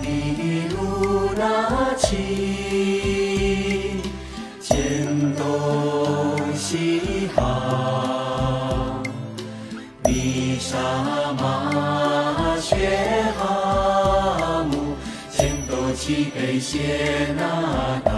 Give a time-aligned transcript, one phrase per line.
[0.00, 0.06] 的
[0.68, 2.16] 路那齐，
[4.60, 5.06] 见
[5.36, 9.02] 东西好，
[10.02, 10.78] 比沙
[11.38, 12.76] 马雪
[13.38, 14.96] 哈木，
[15.30, 18.12] 见多西北谢那达，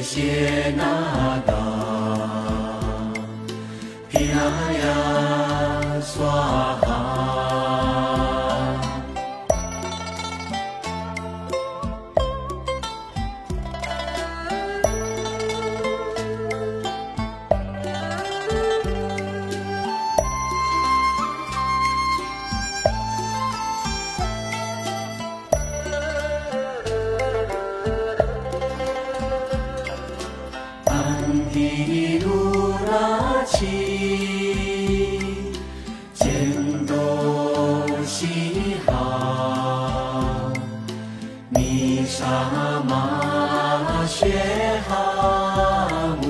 [0.00, 1.55] 谢那。
[33.48, 33.54] 七
[36.14, 40.52] 千多西哈，
[41.50, 42.24] 尼沙
[42.88, 44.26] 玛雪
[44.88, 46.24] 哈姆，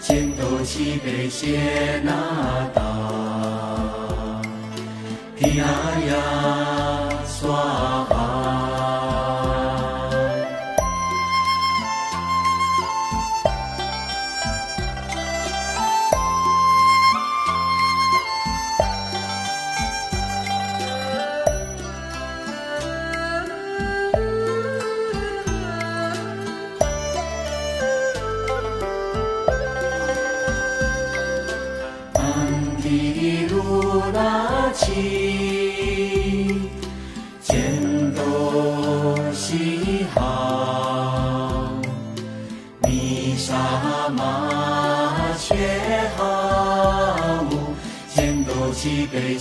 [0.00, 2.10] 千多几北谢那
[2.74, 2.82] 达，
[5.40, 5.64] 呀
[6.08, 6.12] 呀
[7.26, 7.75] 耍。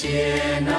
[0.00, 0.77] 谢那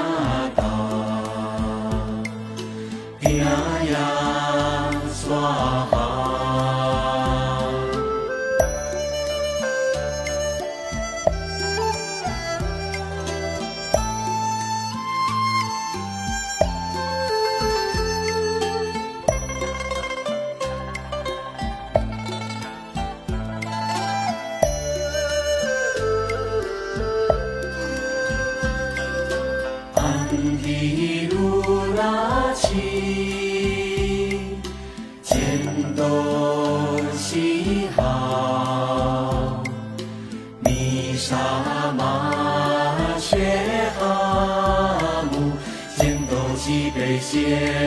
[47.31, 47.78] 谢。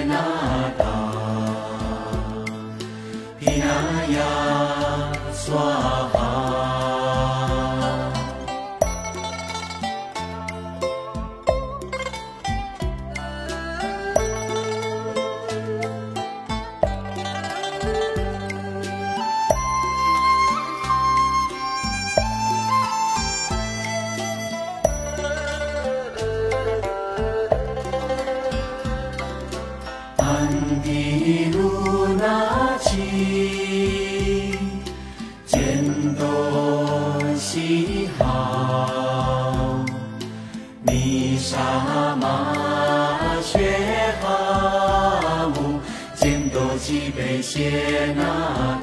[47.54, 48.81] 谢那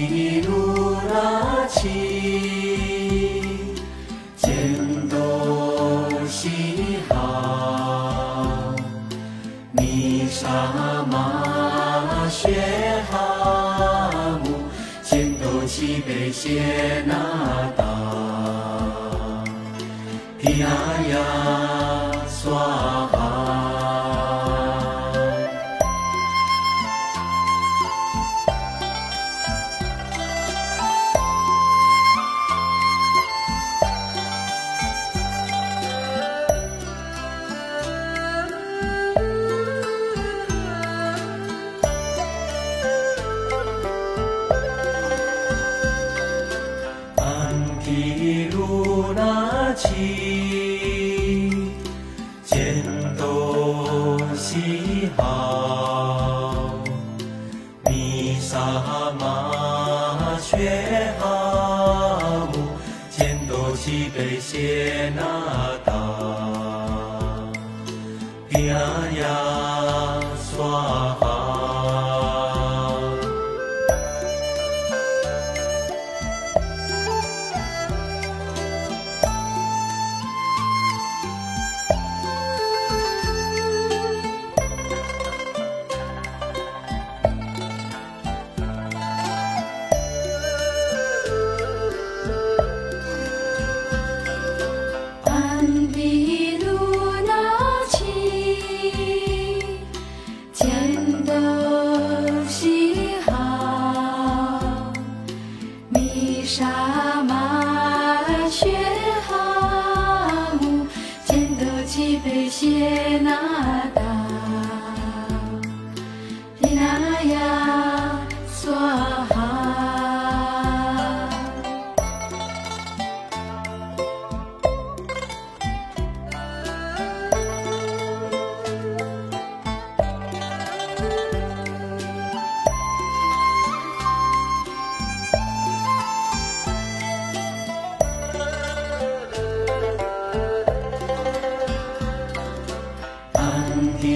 [0.00, 0.69] Domini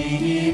[0.05, 0.44] singing.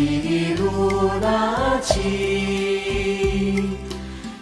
[0.00, 3.68] 一路拉起，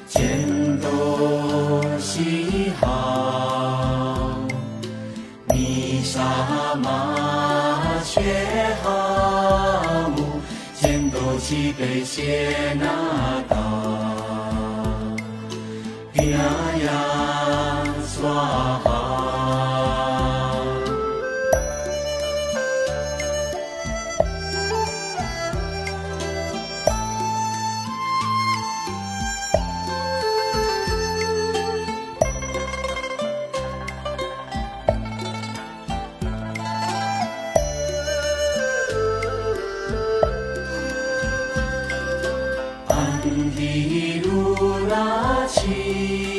[0.07, 4.39] 见多喜哈，
[5.49, 8.21] 弥撒麻雀
[8.83, 10.41] 哈姆，
[10.81, 12.98] 见多喜悲谢那。
[43.57, 46.38] 的露娜齐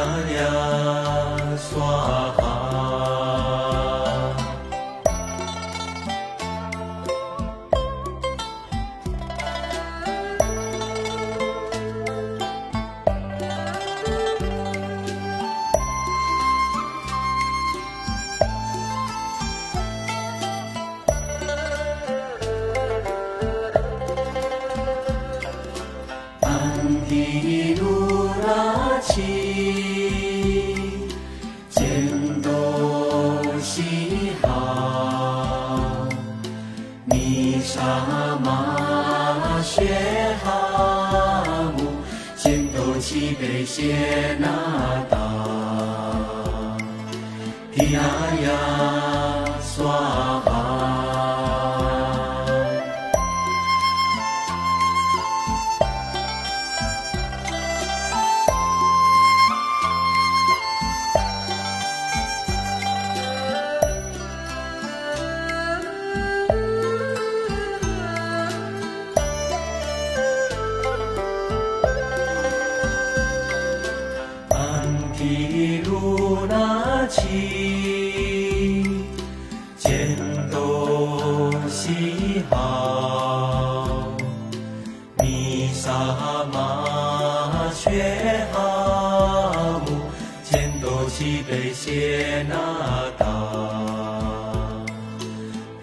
[0.00, 0.59] 皮
[47.80, 48.20] 皮那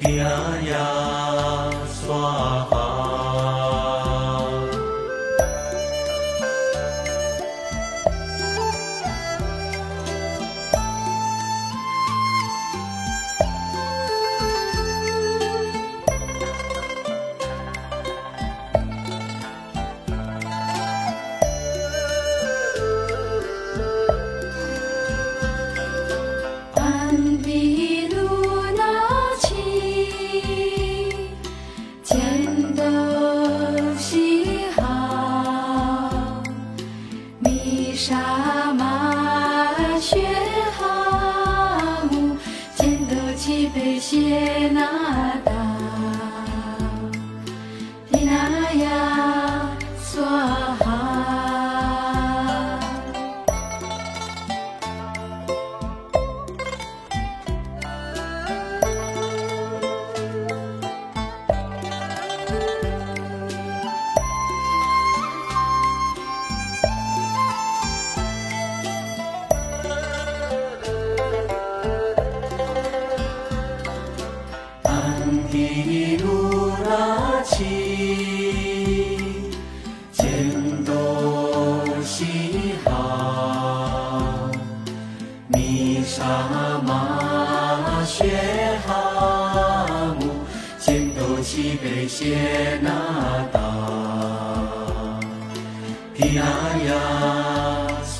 [0.07, 0.47] 皮那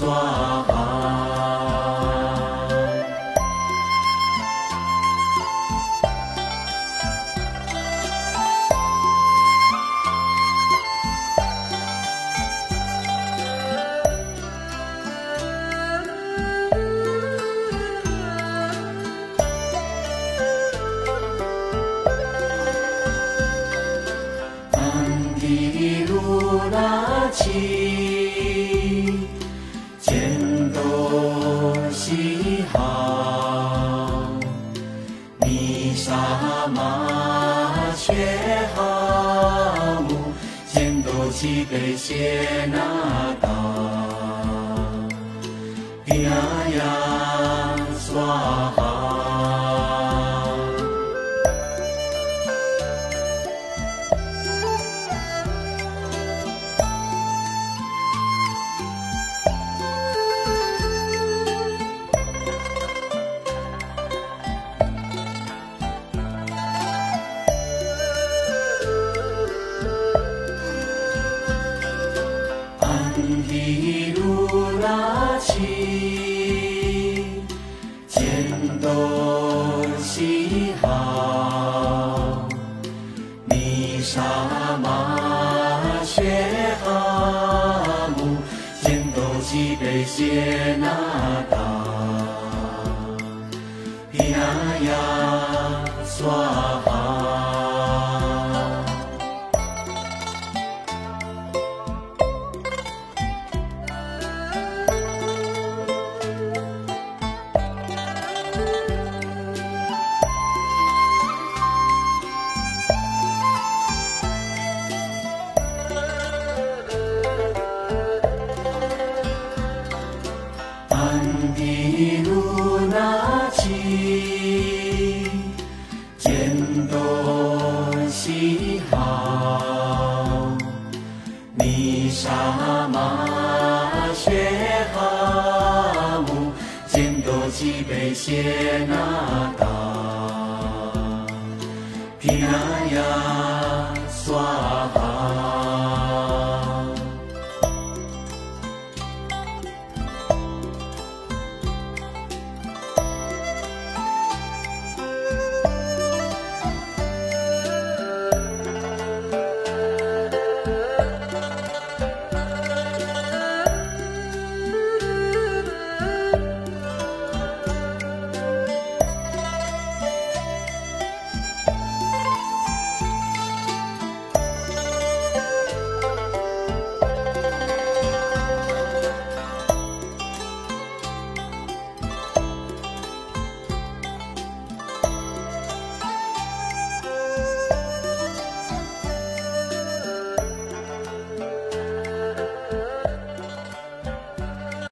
[0.07, 0.46] 呀